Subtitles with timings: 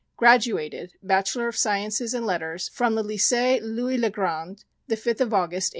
[0.17, 5.21] Graduated, Bachelor of Sciences and of Letters, from the Lycée, Louis le Grand, the 5th
[5.21, 5.69] of August, 1877.